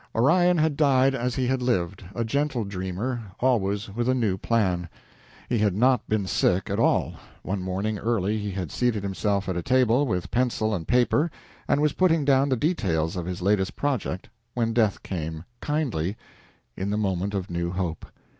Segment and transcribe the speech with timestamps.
[0.15, 4.89] Orion had died as he had lived a gentle dreamer, always with a new plan.
[5.47, 7.17] He had not been sick at all.
[7.43, 11.29] One morning early he had seated himself at a table, with pencil and paper,
[11.67, 16.17] and was putting down the details of his latest project, when death came kindly,
[16.75, 18.07] in the moment of new hope.